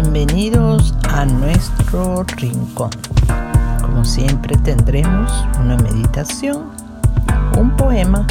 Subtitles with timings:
[0.00, 2.90] Bienvenidos a nuestro rincón.
[3.80, 6.70] Como siempre tendremos una meditación,
[7.58, 8.24] un poema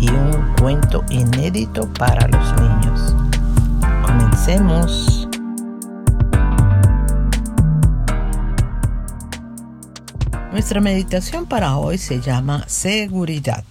[0.00, 3.16] y un cuento inédito para los niños.
[4.06, 5.28] Comencemos.
[10.52, 13.64] Nuestra meditación para hoy se llama Seguridad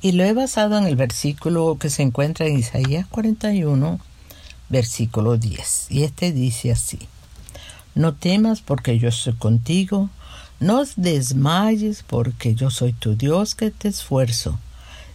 [0.00, 4.00] y lo he basado en el versículo que se encuentra en Isaías 41,
[4.68, 5.86] versículo 10.
[5.90, 6.98] Y este dice así,
[7.94, 10.10] No temas porque yo soy contigo,
[10.60, 14.58] no desmayes porque yo soy tu Dios que te esfuerzo,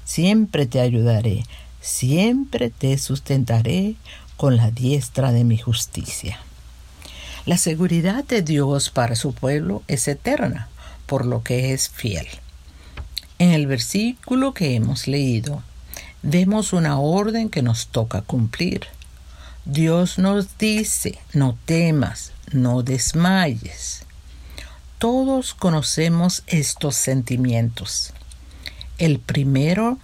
[0.05, 1.43] siempre te ayudaré,
[1.81, 3.95] siempre te sustentaré
[4.37, 6.39] con la diestra de mi justicia.
[7.45, 10.69] La seguridad de Dios para su pueblo es eterna,
[11.05, 12.27] por lo que es fiel.
[13.37, 15.61] En el versículo que hemos leído,
[16.21, 18.87] vemos una orden que nos toca cumplir.
[19.65, 24.03] Dios nos dice, no temas, no desmayes.
[24.97, 28.13] Todos conocemos estos sentimientos.
[28.97, 29.99] El primero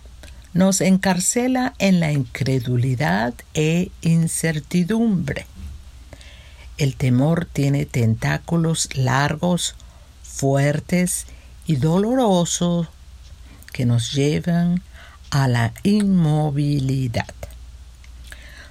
[0.53, 5.45] nos encarcela en la incredulidad e incertidumbre.
[6.77, 9.75] El temor tiene tentáculos largos,
[10.23, 11.27] fuertes
[11.67, 12.87] y dolorosos
[13.73, 14.81] que nos llevan
[15.31, 17.27] a la inmovilidad.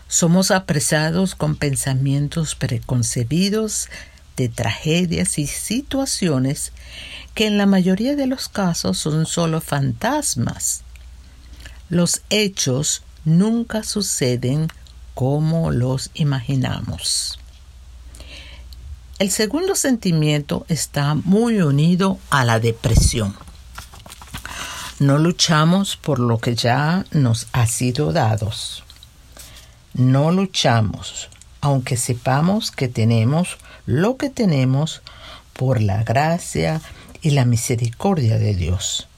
[0.09, 3.91] Somos apresados con pensamientos preconcebidos
[4.39, 6.73] de tragedias y situaciones
[7.35, 10.83] que en la mayoría de los casos son solo fantasmas.
[11.91, 14.69] Los hechos nunca suceden
[15.15, 17.39] como los imaginamos.
[19.19, 23.37] El segundo sentimiento está muy unido a la depresión.
[25.01, 28.85] No luchamos por lo que ya nos ha sido dados
[29.99, 31.29] no luchamos,
[31.61, 35.03] aunque sepamos que tenemos lo que tenemos
[35.55, 36.81] por la gracia
[37.21, 39.09] y la misericordia de Dios.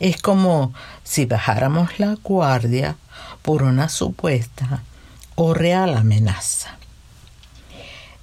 [0.00, 0.72] Es como
[1.04, 2.96] si bajáramos la guardia
[3.42, 4.82] por una supuesta
[5.34, 6.78] o real amenaza.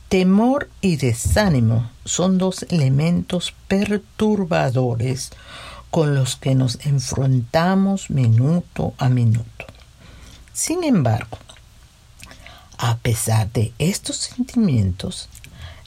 [0.10, 5.32] Temor y desánimo son dos elementos perturbadores
[5.92, 9.66] con los que nos enfrentamos minuto a minuto.
[10.54, 11.38] Sin embargo,
[12.78, 15.30] a pesar de estos sentimientos,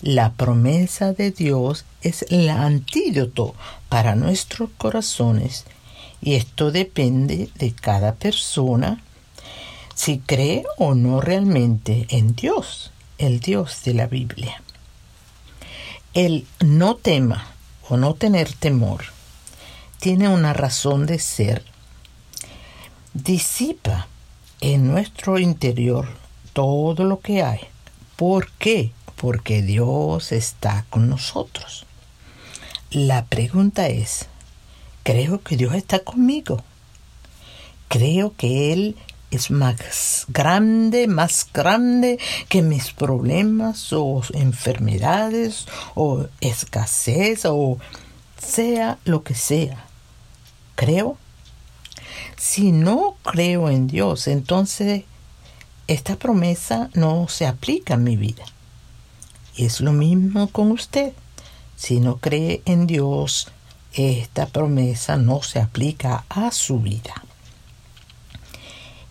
[0.00, 3.54] la promesa de Dios es el antídoto
[3.88, 5.64] para nuestros corazones
[6.22, 9.02] y esto depende de cada persona
[9.94, 14.62] si cree o no realmente en Dios, el Dios de la Biblia.
[16.14, 17.46] El no tema
[17.88, 19.04] o no tener temor
[19.98, 21.62] tiene una razón de ser.
[23.12, 24.08] Disipa
[24.60, 26.19] en nuestro interior
[26.52, 27.60] todo lo que hay.
[28.16, 28.92] ¿Por qué?
[29.16, 31.86] Porque Dios está con nosotros.
[32.90, 34.26] La pregunta es,
[35.04, 36.62] ¿creo que Dios está conmigo?
[37.88, 38.96] ¿Creo que Él
[39.30, 42.18] es más grande, más grande
[42.48, 47.78] que mis problemas o enfermedades o escasez o
[48.38, 49.84] sea lo que sea?
[50.74, 51.16] ¿Creo?
[52.36, 55.04] Si no creo en Dios, entonces
[55.90, 58.44] esta promesa no se aplica en mi vida.
[59.56, 61.12] Es lo mismo con usted.
[61.74, 63.48] Si no cree en Dios,
[63.92, 67.24] esta promesa no se aplica a su vida.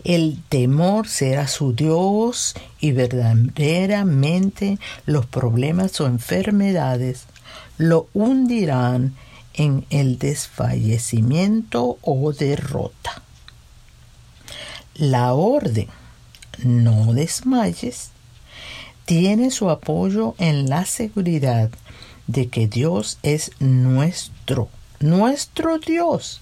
[0.06, 7.26] El temor será su Dios y verdaderamente los problemas o enfermedades
[7.78, 9.16] lo hundirán
[9.54, 13.22] en el desfallecimiento o derrota.
[14.96, 15.90] La orden
[16.64, 18.12] no desmayes,
[19.06, 21.70] tiene su apoyo en la seguridad
[22.28, 26.42] de que Dios es nuestro, nuestro Dios,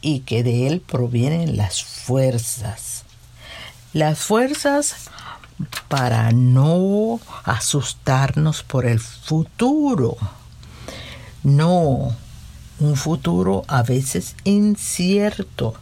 [0.00, 3.04] y que de Él provienen las fuerzas.
[3.92, 5.10] Las fuerzas
[5.88, 10.16] para no asustarnos por el futuro.
[11.42, 12.14] No,
[12.80, 15.74] un futuro a veces incierto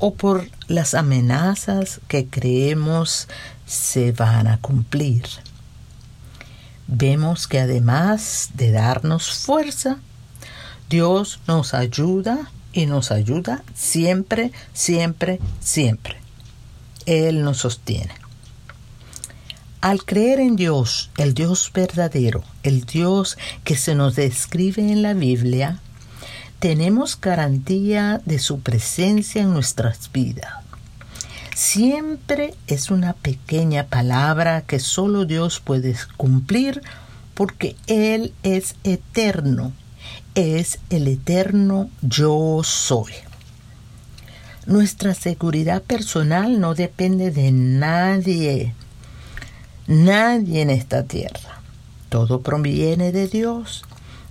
[0.00, 3.28] o por las amenazas que creemos
[3.66, 5.24] se van a cumplir.
[6.88, 9.98] Vemos que además de darnos fuerza,
[10.88, 16.16] Dios nos ayuda y nos ayuda siempre, siempre, siempre.
[17.06, 18.14] Él nos sostiene.
[19.80, 25.14] Al creer en Dios, el Dios verdadero, el Dios que se nos describe en la
[25.14, 25.80] Biblia,
[26.60, 30.52] tenemos garantía de su presencia en nuestras vidas.
[31.56, 36.80] siempre es una pequeña palabra que solo Dios puede cumplir
[37.34, 39.72] porque Él es eterno,
[40.34, 43.12] es el eterno yo soy.
[44.66, 48.74] Nuestra seguridad personal no depende de nadie,
[49.86, 51.60] nadie en esta tierra.
[52.08, 53.84] Todo proviene de Dios,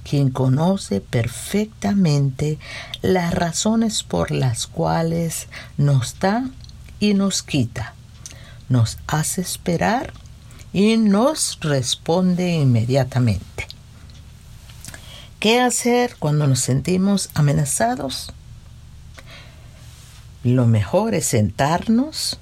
[0.10, 2.58] quien conoce perfectamente
[3.04, 5.48] las razones por las cuales
[5.78, 6.50] nos da
[7.00, 7.94] y nos quita,
[8.70, 10.12] nos hace esperar
[10.74, 13.68] y nos responde inmediatamente.
[15.40, 18.34] ¿Qué hacer cuando nos sentimos amenazados?
[20.44, 22.40] Lo mejor es sentarnos,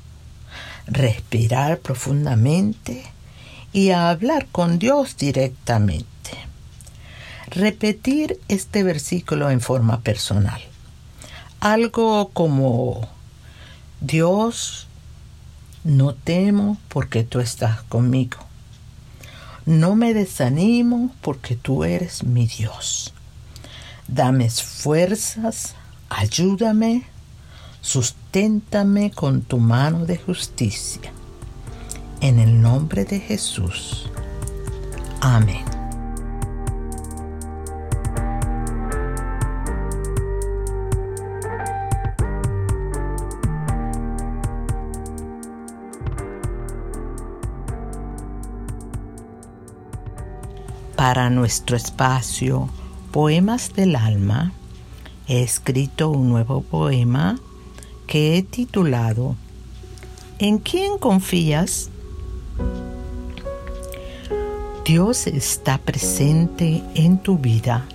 [0.85, 3.03] respirar profundamente
[3.73, 6.16] y hablar con Dios directamente.
[7.49, 10.61] Repetir este versículo en forma personal.
[11.59, 13.07] Algo como
[14.01, 14.87] Dios,
[15.83, 18.37] no temo porque tú estás conmigo.
[19.65, 23.13] No me desanimo porque tú eres mi Dios.
[24.07, 25.75] Dame fuerzas,
[26.09, 27.03] ayúdame,
[27.81, 31.11] susténtame con tu mano de justicia.
[32.21, 34.09] En el nombre de Jesús.
[35.21, 35.76] Amén.
[51.07, 52.67] Para nuestro espacio
[53.13, 54.51] Poemas del Alma,
[55.29, 57.39] he escrito un nuevo poema
[58.07, 59.37] que he titulado
[60.37, 61.89] ¿En quién confías?
[64.83, 67.85] Dios está presente en tu vida,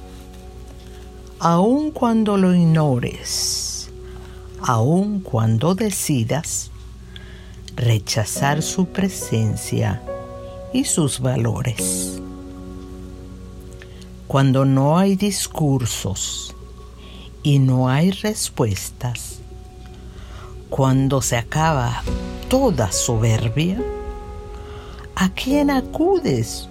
[1.39, 3.91] aun cuando lo ignores,
[4.63, 6.71] aun cuando decidas
[7.77, 10.01] rechazar su presencia
[10.73, 12.23] y sus valores
[14.33, 16.57] cuando no hay discursos
[17.43, 19.41] y no hay respuestas,
[20.71, 22.03] cuando se acaba
[22.49, 23.79] toda soberbia,
[25.17, 26.67] ¿a quién acudes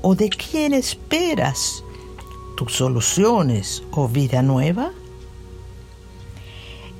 [0.00, 1.84] o de quién esperas
[2.56, 4.92] tus soluciones o vida nueva?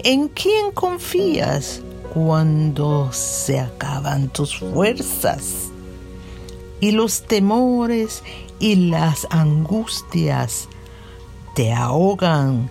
[0.00, 1.80] ¿En quién confías
[2.12, 5.70] cuando se acaban tus fuerzas
[6.78, 8.22] y los temores
[8.62, 10.68] y las angustias
[11.56, 12.70] te ahogan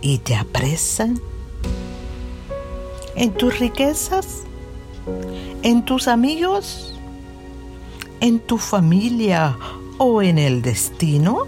[0.00, 1.20] y te apresan?
[3.14, 4.44] ¿En tus riquezas?
[5.62, 6.98] ¿En tus amigos?
[8.20, 9.58] ¿En tu familia
[9.98, 11.40] o en el destino?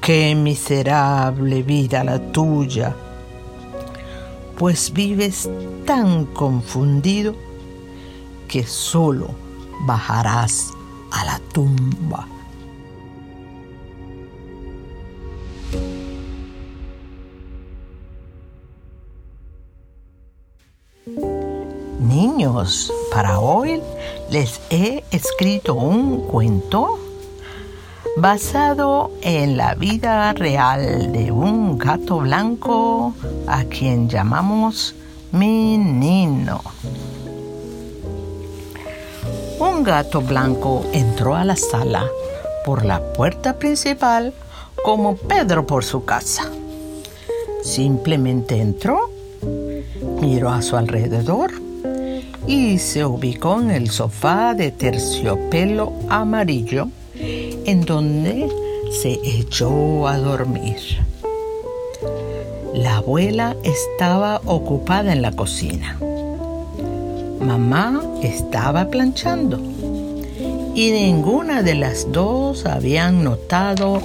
[0.00, 2.96] Qué miserable vida la tuya,
[4.58, 5.48] pues vives
[5.86, 7.36] tan confundido
[8.48, 9.30] que solo
[9.86, 10.72] bajarás
[11.12, 12.26] a la tumba.
[22.00, 23.80] Niños, para hoy
[24.30, 26.98] les he escrito un cuento
[28.16, 33.14] basado en la vida real de un gato blanco
[33.46, 34.94] a quien llamamos
[35.32, 36.60] Minino.
[39.82, 42.06] Un gato blanco entró a la sala
[42.64, 44.32] por la puerta principal
[44.84, 46.48] como Pedro por su casa.
[47.64, 49.10] Simplemente entró,
[50.20, 51.50] miró a su alrededor
[52.46, 56.86] y se ubicó en el sofá de terciopelo amarillo
[57.16, 58.48] en donde
[59.02, 60.78] se echó a dormir.
[62.72, 65.98] La abuela estaba ocupada en la cocina
[67.42, 69.58] mamá estaba planchando
[70.74, 74.00] y ninguna de las dos habían notado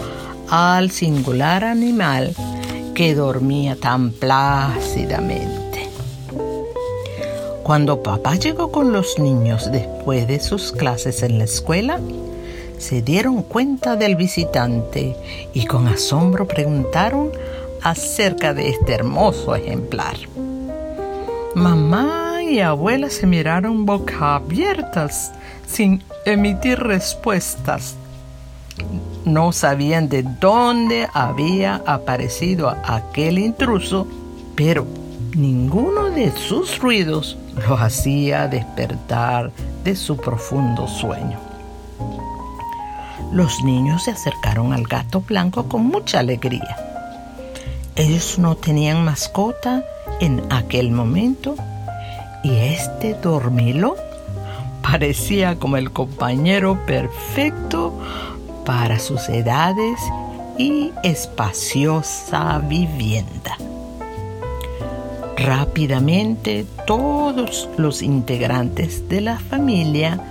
[0.50, 2.36] al singular animal
[2.94, 5.90] que dormía tan plácidamente.
[7.64, 12.00] Cuando papá llegó con los niños después de sus clases en la escuela,
[12.78, 15.16] se dieron cuenta del visitante
[15.54, 17.32] y con asombro preguntaron
[17.82, 20.16] acerca de este hermoso ejemplar.
[21.56, 25.34] Mamá y abuela se miraron boca abiertas
[25.66, 27.96] sin emitir respuestas.
[29.26, 34.08] No sabían de dónde había aparecido aquel intruso,
[34.56, 34.86] pero
[35.36, 39.52] ninguno de sus ruidos lo hacía despertar
[39.84, 41.40] de su profundo sueño.
[43.32, 46.76] Los niños se acercaron al gato blanco con mucha alegría.
[47.96, 49.84] Ellos no tenían mascota
[50.20, 51.56] en aquel momento
[52.44, 53.96] y este dormilo
[54.90, 57.94] parecía como el compañero perfecto
[58.66, 60.00] para sus edades
[60.58, 63.58] y espaciosa vivienda.
[65.36, 70.22] Rápidamente todos los integrantes de la familia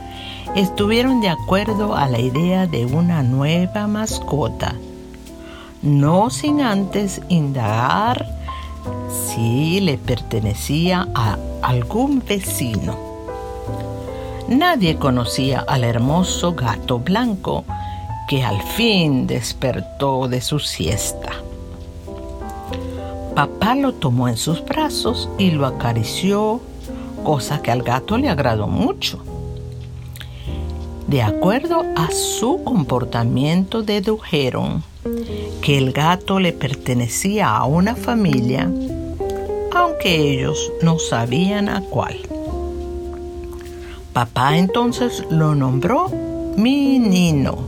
[0.54, 4.74] estuvieron de acuerdo a la idea de una nueva mascota,
[5.82, 8.26] no sin antes indagar
[9.12, 13.05] si le pertenecía a algún vecino.
[14.48, 17.64] Nadie conocía al hermoso gato blanco
[18.28, 21.32] que al fin despertó de su siesta.
[23.34, 26.60] Papá lo tomó en sus brazos y lo acarició,
[27.24, 29.18] cosa que al gato le agradó mucho.
[31.08, 34.84] De acuerdo a su comportamiento dedujeron
[35.60, 38.70] que el gato le pertenecía a una familia,
[39.74, 42.35] aunque ellos no sabían a cuál.
[44.16, 46.08] Papá entonces lo nombró
[46.56, 47.58] mi Nino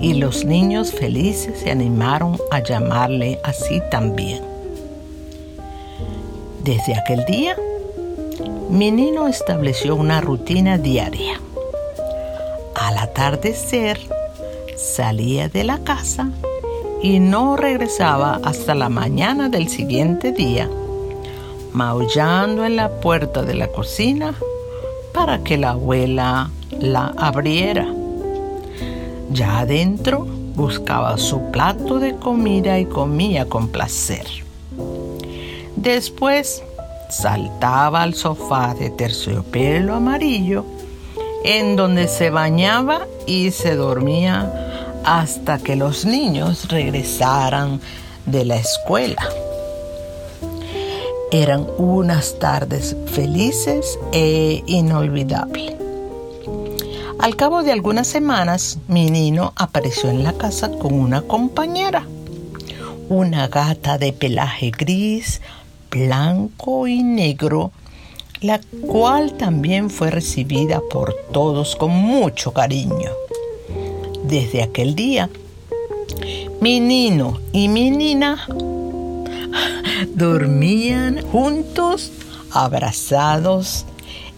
[0.00, 4.42] y los niños felices se animaron a llamarle así también.
[6.64, 7.54] Desde aquel día,
[8.70, 11.38] mi Nino estableció una rutina diaria.
[12.74, 14.00] Al atardecer,
[14.74, 16.30] salía de la casa
[17.02, 20.66] y no regresaba hasta la mañana del siguiente día,
[21.74, 24.34] maullando en la puerta de la cocina
[25.18, 26.48] para que la abuela
[26.78, 27.88] la abriera.
[29.32, 34.24] Ya adentro buscaba su plato de comida y comía con placer.
[35.74, 36.62] Después
[37.10, 40.64] saltaba al sofá de terciopelo amarillo
[41.42, 44.52] en donde se bañaba y se dormía
[45.04, 47.80] hasta que los niños regresaran
[48.24, 49.28] de la escuela.
[51.30, 55.74] Eran unas tardes felices e inolvidables.
[57.18, 62.06] Al cabo de algunas semanas, mi niño apareció en la casa con una compañera,
[63.10, 65.42] una gata de pelaje gris,
[65.90, 67.72] blanco y negro,
[68.40, 73.10] la cual también fue recibida por todos con mucho cariño.
[74.24, 75.28] Desde aquel día,
[76.62, 78.46] mi nino y mi nina
[80.14, 82.12] dormían juntos,
[82.50, 83.84] abrazados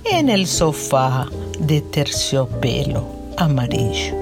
[0.04, 1.26] en el sofá
[1.58, 4.14] de terciopelo amarillo.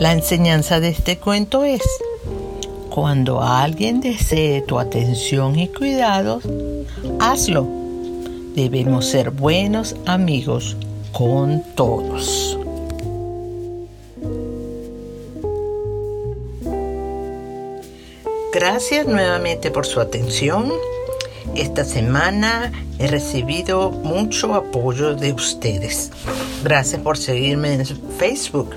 [0.00, 1.82] La enseñanza de este cuento es,
[2.90, 6.44] cuando alguien desee tu atención y cuidados,
[7.20, 7.66] hazlo.
[8.54, 10.76] Debemos ser buenos amigos
[11.12, 12.58] con todos.
[18.66, 20.72] Gracias nuevamente por su atención.
[21.54, 26.10] Esta semana he recibido mucho apoyo de ustedes.
[26.62, 28.74] Gracias por seguirme en Facebook,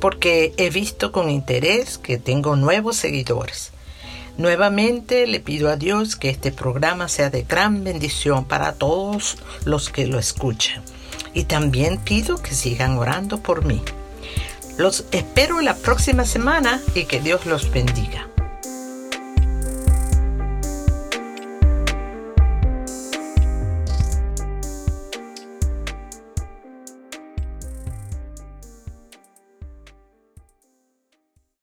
[0.00, 3.70] porque he visto con interés que tengo nuevos seguidores.
[4.38, 9.88] Nuevamente le pido a Dios que este programa sea de gran bendición para todos los
[9.88, 10.82] que lo escuchan.
[11.32, 13.82] Y también pido que sigan orando por mí.
[14.78, 18.31] Los espero la próxima semana y que Dios los bendiga.